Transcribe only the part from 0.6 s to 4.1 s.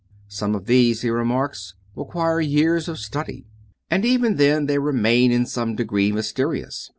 these, he remarks, require "years of study," and